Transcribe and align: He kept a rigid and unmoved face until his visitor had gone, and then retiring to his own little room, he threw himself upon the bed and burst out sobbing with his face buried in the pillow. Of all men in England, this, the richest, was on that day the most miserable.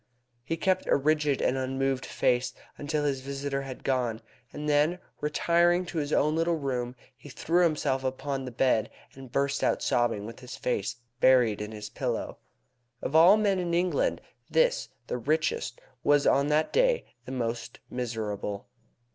He 0.43 0.57
kept 0.57 0.87
a 0.87 0.95
rigid 0.95 1.43
and 1.43 1.55
unmoved 1.59 2.07
face 2.07 2.55
until 2.75 3.03
his 3.05 3.21
visitor 3.21 3.61
had 3.61 3.83
gone, 3.83 4.19
and 4.51 4.67
then 4.67 4.97
retiring 5.19 5.85
to 5.85 5.99
his 5.99 6.11
own 6.11 6.35
little 6.35 6.55
room, 6.55 6.95
he 7.15 7.29
threw 7.29 7.61
himself 7.63 8.03
upon 8.03 8.43
the 8.43 8.49
bed 8.51 8.89
and 9.13 9.31
burst 9.31 9.63
out 9.63 9.83
sobbing 9.83 10.25
with 10.25 10.39
his 10.39 10.55
face 10.57 10.95
buried 11.19 11.61
in 11.61 11.69
the 11.69 11.89
pillow. 11.93 12.39
Of 13.03 13.15
all 13.15 13.37
men 13.37 13.59
in 13.59 13.75
England, 13.75 14.21
this, 14.49 14.89
the 15.05 15.19
richest, 15.19 15.79
was 16.03 16.25
on 16.25 16.47
that 16.47 16.73
day 16.73 17.05
the 17.25 17.31
most 17.31 17.77
miserable. 17.91 18.65